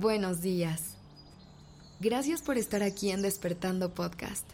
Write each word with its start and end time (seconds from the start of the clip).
Buenos 0.00 0.40
días. 0.40 0.96
Gracias 2.00 2.40
por 2.40 2.56
estar 2.56 2.82
aquí 2.82 3.10
en 3.10 3.20
Despertando 3.20 3.92
Podcast. 3.92 4.48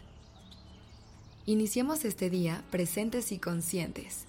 Iniciemos 1.45 2.03
este 2.03 2.29
día 2.29 2.65
presentes 2.69 3.31
y 3.31 3.39
conscientes. 3.39 4.25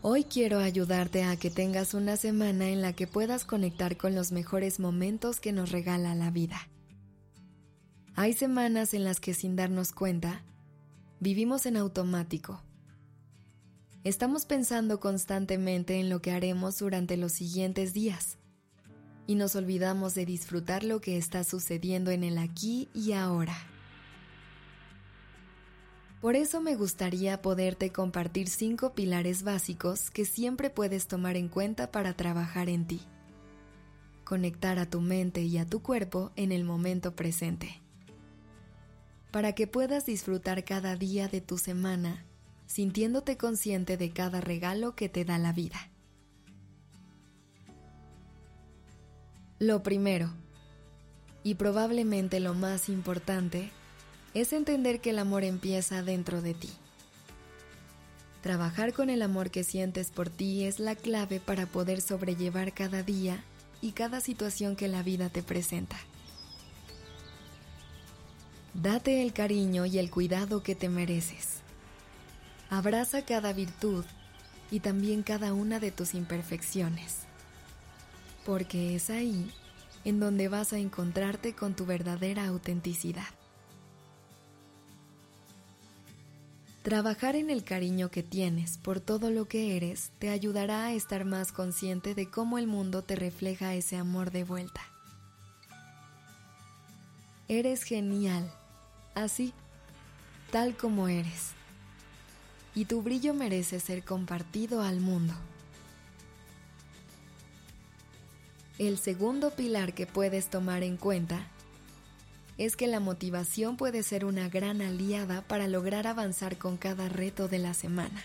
Hoy 0.00 0.24
quiero 0.24 0.58
ayudarte 0.58 1.22
a 1.22 1.36
que 1.36 1.50
tengas 1.50 1.94
una 1.94 2.16
semana 2.16 2.68
en 2.68 2.82
la 2.82 2.94
que 2.94 3.06
puedas 3.06 3.44
conectar 3.44 3.96
con 3.96 4.16
los 4.16 4.32
mejores 4.32 4.80
momentos 4.80 5.38
que 5.38 5.52
nos 5.52 5.70
regala 5.70 6.16
la 6.16 6.32
vida. 6.32 6.68
Hay 8.16 8.32
semanas 8.32 8.92
en 8.92 9.04
las 9.04 9.20
que 9.20 9.34
sin 9.34 9.54
darnos 9.54 9.92
cuenta, 9.92 10.42
vivimos 11.20 11.64
en 11.66 11.76
automático 11.76 12.60
Estamos 14.04 14.46
pensando 14.46 14.98
constantemente 14.98 16.00
en 16.00 16.10
lo 16.10 16.20
que 16.20 16.32
haremos 16.32 16.76
durante 16.80 17.16
los 17.16 17.30
siguientes 17.30 17.92
días 17.92 18.36
y 19.28 19.36
nos 19.36 19.54
olvidamos 19.54 20.16
de 20.16 20.26
disfrutar 20.26 20.82
lo 20.82 21.00
que 21.00 21.16
está 21.16 21.44
sucediendo 21.44 22.10
en 22.10 22.24
el 22.24 22.38
aquí 22.38 22.88
y 22.94 23.12
ahora. 23.12 23.54
Por 26.20 26.34
eso 26.34 26.60
me 26.60 26.74
gustaría 26.74 27.40
poderte 27.42 27.92
compartir 27.92 28.48
cinco 28.48 28.92
pilares 28.92 29.44
básicos 29.44 30.10
que 30.10 30.24
siempre 30.24 30.68
puedes 30.68 31.06
tomar 31.06 31.36
en 31.36 31.48
cuenta 31.48 31.92
para 31.92 32.14
trabajar 32.14 32.68
en 32.68 32.88
ti. 32.88 33.02
Conectar 34.24 34.80
a 34.80 34.90
tu 34.90 35.00
mente 35.00 35.42
y 35.42 35.58
a 35.58 35.66
tu 35.66 35.80
cuerpo 35.80 36.32
en 36.34 36.50
el 36.50 36.64
momento 36.64 37.14
presente. 37.14 37.80
Para 39.30 39.52
que 39.52 39.68
puedas 39.68 40.06
disfrutar 40.06 40.64
cada 40.64 40.96
día 40.96 41.28
de 41.28 41.40
tu 41.40 41.56
semana 41.56 42.24
sintiéndote 42.72 43.36
consciente 43.36 43.98
de 43.98 44.12
cada 44.12 44.40
regalo 44.40 44.96
que 44.96 45.10
te 45.10 45.26
da 45.26 45.36
la 45.36 45.52
vida. 45.52 45.90
Lo 49.58 49.82
primero, 49.82 50.30
y 51.44 51.56
probablemente 51.56 52.40
lo 52.40 52.54
más 52.54 52.88
importante, 52.88 53.70
es 54.32 54.54
entender 54.54 55.02
que 55.02 55.10
el 55.10 55.18
amor 55.18 55.44
empieza 55.44 56.02
dentro 56.02 56.40
de 56.40 56.54
ti. 56.54 56.70
Trabajar 58.40 58.94
con 58.94 59.10
el 59.10 59.20
amor 59.20 59.50
que 59.50 59.64
sientes 59.64 60.10
por 60.10 60.30
ti 60.30 60.64
es 60.64 60.80
la 60.80 60.96
clave 60.96 61.40
para 61.40 61.66
poder 61.66 62.00
sobrellevar 62.00 62.72
cada 62.72 63.02
día 63.02 63.44
y 63.82 63.92
cada 63.92 64.22
situación 64.22 64.76
que 64.76 64.88
la 64.88 65.02
vida 65.02 65.28
te 65.28 65.42
presenta. 65.42 65.98
Date 68.72 69.20
el 69.20 69.34
cariño 69.34 69.84
y 69.84 69.98
el 69.98 70.10
cuidado 70.10 70.62
que 70.62 70.74
te 70.74 70.88
mereces. 70.88 71.62
Abraza 72.72 73.20
cada 73.20 73.52
virtud 73.52 74.02
y 74.70 74.80
también 74.80 75.22
cada 75.22 75.52
una 75.52 75.78
de 75.78 75.90
tus 75.90 76.14
imperfecciones, 76.14 77.18
porque 78.46 78.96
es 78.96 79.10
ahí 79.10 79.52
en 80.06 80.18
donde 80.18 80.48
vas 80.48 80.72
a 80.72 80.78
encontrarte 80.78 81.54
con 81.54 81.76
tu 81.76 81.84
verdadera 81.84 82.46
autenticidad. 82.46 83.26
Trabajar 86.82 87.36
en 87.36 87.50
el 87.50 87.62
cariño 87.62 88.10
que 88.10 88.22
tienes 88.22 88.78
por 88.78 89.00
todo 89.00 89.28
lo 89.28 89.44
que 89.48 89.76
eres 89.76 90.10
te 90.18 90.30
ayudará 90.30 90.86
a 90.86 90.92
estar 90.94 91.26
más 91.26 91.52
consciente 91.52 92.14
de 92.14 92.30
cómo 92.30 92.56
el 92.56 92.68
mundo 92.68 93.04
te 93.04 93.16
refleja 93.16 93.74
ese 93.74 93.98
amor 93.98 94.30
de 94.30 94.44
vuelta. 94.44 94.80
Eres 97.48 97.82
genial, 97.82 98.50
así, 99.14 99.52
tal 100.50 100.74
como 100.74 101.08
eres 101.08 101.52
y 102.74 102.86
tu 102.86 103.02
brillo 103.02 103.34
merece 103.34 103.80
ser 103.80 104.02
compartido 104.04 104.82
al 104.82 105.00
mundo. 105.00 105.34
El 108.78 108.98
segundo 108.98 109.50
pilar 109.50 109.94
que 109.94 110.06
puedes 110.06 110.48
tomar 110.48 110.82
en 110.82 110.96
cuenta 110.96 111.46
es 112.58 112.76
que 112.76 112.86
la 112.86 113.00
motivación 113.00 113.76
puede 113.76 114.02
ser 114.02 114.24
una 114.24 114.48
gran 114.48 114.80
aliada 114.80 115.42
para 115.42 115.68
lograr 115.68 116.06
avanzar 116.06 116.56
con 116.56 116.76
cada 116.76 117.08
reto 117.08 117.48
de 117.48 117.58
la 117.58 117.74
semana. 117.74 118.24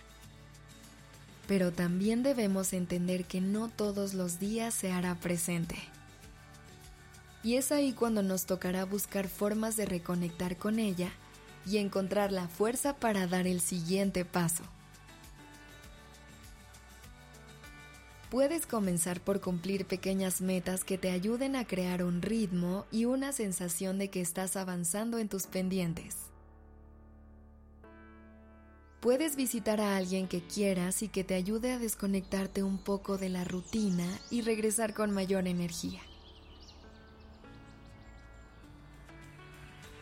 Pero 1.47 1.72
también 1.72 2.24
debemos 2.24 2.74
entender 2.74 3.25
que 3.25 3.41
no 3.41 3.69
todos 3.69 4.14
los 4.14 4.40
días 4.40 4.74
se 4.74 4.91
hará 4.91 5.16
presente. 5.16 5.78
Y 7.44 7.56
es 7.56 7.72
ahí 7.72 7.94
cuando 7.94 8.24
nos 8.24 8.46
tocará 8.46 8.84
buscar 8.85 9.28
formas 9.28 9.78
de 9.78 9.85
reconectar 9.85 10.58
con 10.58 10.79
ella 10.79 11.12
y 11.67 11.78
encontrar 11.78 12.31
la 12.31 12.47
fuerza 12.47 12.95
para 12.95 13.28
dar 13.28 13.45
el 13.47 13.61
siguiente 13.61 14.25
paso. 14.25 14.63
Puedes 18.29 18.66
comenzar 18.66 19.22
por 19.22 19.39
cumplir 19.39 19.85
pequeñas 19.85 20.41
metas 20.41 20.83
que 20.83 20.97
te 20.97 21.11
ayuden 21.11 21.55
a 21.55 21.66
crear 21.66 22.03
un 22.03 22.22
ritmo 22.22 22.85
y 22.91 23.05
una 23.05 23.31
sensación 23.31 23.97
de 23.97 24.09
que 24.09 24.19
estás 24.19 24.57
avanzando 24.57 25.17
en 25.17 25.29
tus 25.29 25.47
pendientes. 25.47 26.16
Puedes 28.99 29.38
visitar 29.38 29.79
a 29.79 29.95
alguien 29.95 30.28
que 30.28 30.41
quieras 30.41 31.03
y 31.03 31.07
que 31.07 31.23
te 31.23 31.35
ayude 31.35 31.72
a 31.72 31.79
desconectarte 31.79 32.63
un 32.63 32.78
poco 32.78 33.17
de 33.17 33.29
la 33.29 33.45
rutina 33.45 34.05
y 34.29 34.41
regresar 34.41 34.94
con 34.94 35.11
mayor 35.11 35.47
energía. 35.47 36.01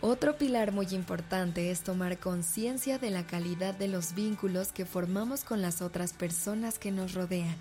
Otro 0.08 0.38
pilar 0.38 0.72
muy 0.72 0.86
importante 0.92 1.72
es 1.72 1.82
tomar 1.82 2.20
conciencia 2.20 3.00
de 3.00 3.10
la 3.10 3.26
calidad 3.26 3.74
de 3.74 3.88
los 3.88 4.14
vínculos 4.14 4.72
que 4.72 4.86
formamos 4.86 5.44
con 5.44 5.64
las 5.64 5.82
otras 5.82 6.14
personas 6.14 6.78
que 6.78 6.92
nos 6.92 7.16
rodean. 7.16 7.56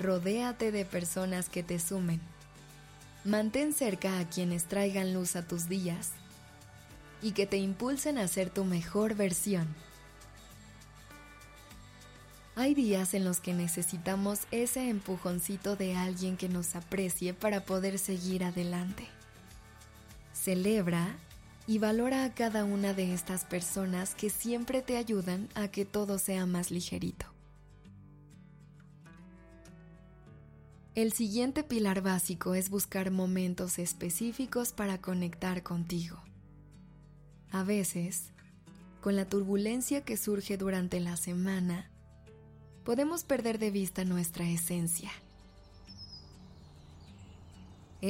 Rodéate 0.00 0.72
de 0.72 0.84
personas 0.84 1.48
que 1.48 1.62
te 1.62 1.78
sumen. 1.78 2.20
Mantén 3.24 3.72
cerca 3.72 4.18
a 4.18 4.28
quienes 4.28 4.64
traigan 4.64 5.14
luz 5.14 5.36
a 5.36 5.46
tus 5.46 5.68
días 5.68 6.10
y 7.22 7.30
que 7.30 7.46
te 7.46 7.58
impulsen 7.58 8.18
a 8.18 8.26
ser 8.26 8.50
tu 8.50 8.64
mejor 8.64 9.14
versión. 9.14 9.68
Hay 12.56 12.74
días 12.74 13.14
en 13.14 13.24
los 13.24 13.38
que 13.38 13.54
necesitamos 13.54 14.48
ese 14.50 14.88
empujoncito 14.88 15.76
de 15.76 15.94
alguien 15.94 16.36
que 16.36 16.48
nos 16.48 16.74
aprecie 16.74 17.34
para 17.34 17.64
poder 17.64 18.00
seguir 18.00 18.42
adelante. 18.42 19.13
Celebra 20.44 21.16
y 21.66 21.78
valora 21.78 22.26
a 22.26 22.34
cada 22.34 22.66
una 22.66 22.92
de 22.92 23.14
estas 23.14 23.46
personas 23.46 24.14
que 24.14 24.28
siempre 24.28 24.82
te 24.82 24.98
ayudan 24.98 25.48
a 25.54 25.68
que 25.68 25.86
todo 25.86 26.18
sea 26.18 26.44
más 26.44 26.70
ligerito. 26.70 27.24
El 30.94 31.14
siguiente 31.14 31.62
pilar 31.64 32.02
básico 32.02 32.54
es 32.54 32.68
buscar 32.68 33.10
momentos 33.10 33.78
específicos 33.78 34.74
para 34.74 35.00
conectar 35.00 35.62
contigo. 35.62 36.22
A 37.50 37.64
veces, 37.64 38.30
con 39.00 39.16
la 39.16 39.26
turbulencia 39.26 40.04
que 40.04 40.18
surge 40.18 40.58
durante 40.58 41.00
la 41.00 41.16
semana, 41.16 41.90
podemos 42.84 43.24
perder 43.24 43.58
de 43.58 43.70
vista 43.70 44.04
nuestra 44.04 44.46
esencia 44.46 45.10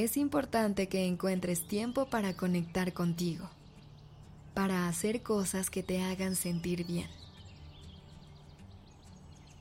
es 0.03 0.17
importante 0.17 0.89
que 0.89 1.05
encuentres 1.05 1.69
tiempo 1.69 2.07
para 2.07 2.35
conectar 2.35 2.91
contigo, 2.91 3.49
para 4.53 4.89
hacer 4.89 5.23
cosas 5.23 5.69
que 5.69 5.83
te 5.83 6.03
hagan 6.03 6.35
sentir 6.35 6.85
bien. 6.85 7.07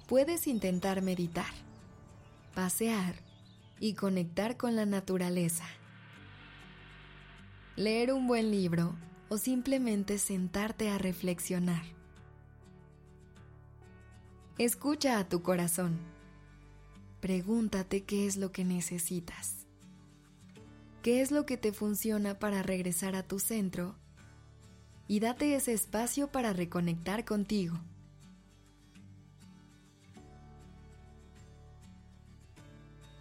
Puedes 0.09 0.49
intentar 0.49 1.03
meditar, 1.03 1.53
pasear 2.53 3.15
y 3.79 3.95
conectar 3.95 4.57
con 4.57 4.75
la 4.75 4.87
naturaleza. 4.87 5.67
Leer 7.77 8.13
un 8.13 8.27
buen 8.27 8.51
libro 8.51 8.97
o 9.29 9.39
simplemente 9.39 10.19
sentarte 10.19 10.91
a 10.91 10.99
reflexionar. 10.99 11.85
Escucha 14.59 15.21
a 15.21 15.29
tu 15.29 15.43
corazón. 15.43 15.97
Pregúntate 17.21 18.03
qué 18.03 18.27
es 18.27 18.37
lo 18.37 18.51
que 18.51 18.65
necesitas 18.65 19.64
qué 21.05 21.21
es 21.21 21.31
lo 21.31 21.45
que 21.45 21.59
te 21.59 21.71
funciona 21.71 22.39
para 22.39 22.63
regresar 22.63 23.15
a 23.15 23.23
tu 23.23 23.39
centro 23.39 23.95
y 25.07 25.21
date 25.21 25.55
ese 25.55 25.75
espacio 25.75 26.29
para 26.29 26.55
reconectar 26.55 27.27
contigo. 27.27 27.79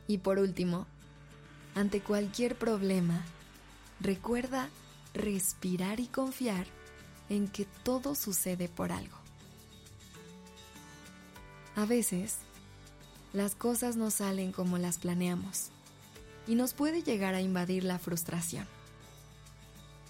Y 0.08 0.20
por 0.20 0.40
último, 0.40 0.88
ante 1.76 2.00
cualquier 2.00 2.58
problema, 2.58 3.22
recuerda 4.00 4.70
respirar 5.14 6.00
y 6.00 6.08
confiar 6.08 6.66
en 7.28 7.50
que 7.50 7.66
todo 7.84 8.16
sucede 8.16 8.70
por 8.70 8.94
algo. 8.94 9.18
A 11.76 11.84
veces, 11.86 12.38
las 13.34 13.56
cosas 13.56 13.98
no 13.98 14.10
salen 14.10 14.54
como 14.54 14.78
las 14.78 15.00
planeamos 15.00 15.74
y 16.48 16.56
nos 16.56 16.74
puede 16.74 17.04
llegar 17.04 17.36
a 17.36 17.42
invadir 17.42 17.84
la 17.84 18.00
frustración. 18.00 18.68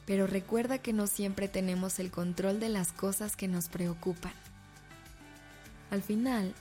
Pero 0.06 0.28
recuerda 0.28 0.80
que 0.80 0.94
no 0.94 1.08
siempre 1.08 1.48
tenemos 1.48 2.00
el 2.00 2.12
control 2.12 2.60
de 2.60 2.70
las 2.70 2.92
cosas 2.92 3.36
que 3.36 3.48
nos 3.48 3.70
preocupan. 3.70 4.34
Al 5.92 6.02
final, 6.02 6.54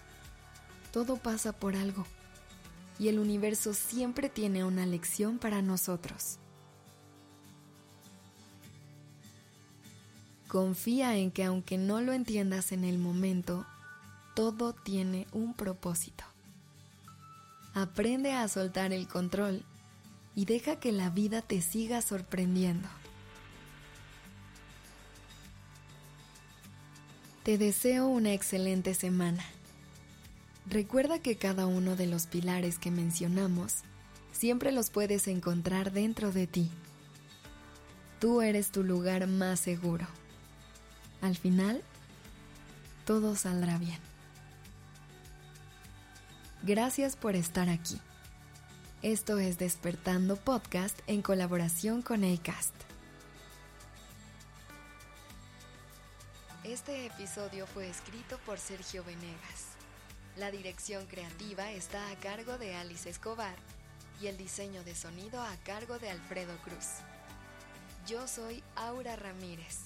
Todo 0.92 1.16
pasa 1.16 1.54
por 1.54 1.74
algo 1.74 2.06
y 2.98 3.08
el 3.08 3.18
universo 3.18 3.72
siempre 3.72 4.28
tiene 4.28 4.62
una 4.62 4.84
lección 4.84 5.38
para 5.38 5.62
nosotros. 5.62 6.38
Confía 10.48 11.16
en 11.16 11.30
que 11.30 11.44
aunque 11.44 11.78
no 11.78 12.02
lo 12.02 12.12
entiendas 12.12 12.72
en 12.72 12.84
el 12.84 12.98
momento, 12.98 13.64
todo 14.36 14.74
tiene 14.74 15.26
un 15.32 15.54
propósito. 15.54 16.24
Aprende 17.74 18.32
a 18.32 18.46
soltar 18.48 18.92
el 18.92 19.08
control 19.08 19.64
y 20.34 20.44
deja 20.44 20.76
que 20.76 20.92
la 20.92 21.08
vida 21.08 21.40
te 21.40 21.62
siga 21.62 22.02
sorprendiendo. 22.02 22.88
Te 27.42 27.58
deseo 27.58 28.06
una 28.06 28.32
excelente 28.32 28.94
semana. 28.94 29.44
Recuerda 30.66 31.18
que 31.18 31.36
cada 31.36 31.66
uno 31.66 31.96
de 31.96 32.06
los 32.06 32.26
pilares 32.26 32.78
que 32.78 32.90
mencionamos 32.90 33.78
siempre 34.32 34.70
los 34.70 34.90
puedes 34.90 35.26
encontrar 35.26 35.92
dentro 35.92 36.30
de 36.30 36.46
ti. 36.46 36.70
Tú 38.20 38.42
eres 38.42 38.70
tu 38.70 38.84
lugar 38.84 39.26
más 39.26 39.58
seguro. 39.58 40.06
Al 41.20 41.36
final, 41.36 41.82
todo 43.06 43.34
saldrá 43.34 43.78
bien. 43.78 44.11
Gracias 46.64 47.16
por 47.16 47.34
estar 47.34 47.68
aquí. 47.68 48.00
Esto 49.02 49.40
es 49.40 49.58
Despertando 49.58 50.36
Podcast 50.36 50.96
en 51.08 51.20
colaboración 51.20 52.02
con 52.02 52.22
ACAST. 52.22 52.72
Este 56.62 57.06
episodio 57.06 57.66
fue 57.66 57.88
escrito 57.88 58.38
por 58.46 58.60
Sergio 58.60 59.02
Venegas. 59.02 59.72
La 60.36 60.52
dirección 60.52 61.04
creativa 61.06 61.72
está 61.72 62.08
a 62.12 62.16
cargo 62.20 62.56
de 62.58 62.76
Alice 62.76 63.10
Escobar 63.10 63.56
y 64.20 64.28
el 64.28 64.36
diseño 64.36 64.84
de 64.84 64.94
sonido 64.94 65.42
a 65.42 65.56
cargo 65.64 65.98
de 65.98 66.10
Alfredo 66.10 66.56
Cruz. 66.58 67.00
Yo 68.06 68.28
soy 68.28 68.62
Aura 68.76 69.16
Ramírez. 69.16 69.78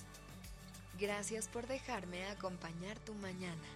Gracias 1.01 1.49
por 1.49 1.67
dejarme 1.67 2.27
acompañar 2.27 2.99
tu 2.99 3.15
mañana. 3.15 3.76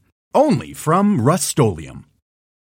Only 0.33 0.73
from 0.73 1.19
Rust 1.19 1.49